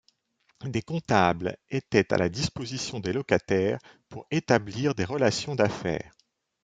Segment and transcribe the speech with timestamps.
[0.65, 3.77] Des comptables étaient à la disposition des locataires
[4.09, 6.11] pour établir des relations d'affaires.